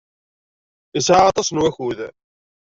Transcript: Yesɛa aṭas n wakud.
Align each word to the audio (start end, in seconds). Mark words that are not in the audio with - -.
Yesɛa 0.95 1.23
aṭas 1.29 1.49
n 1.51 1.61
wakud. 1.61 1.99